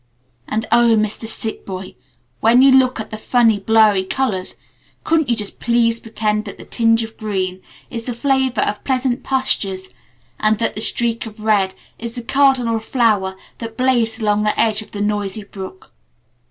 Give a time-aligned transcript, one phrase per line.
[0.47, 1.27] And oh, Mr.
[1.27, 1.93] Sick Boy,
[2.39, 4.55] when you look at the funny, blurry colors,
[5.03, 9.21] couldn't you just please pretend that the tinge of green is the flavor of pleasant
[9.23, 9.93] pastures,
[10.39, 14.81] and that the streak of red is the Cardinal Flower that blazed along the edge
[14.81, 15.93] of the noisy brook?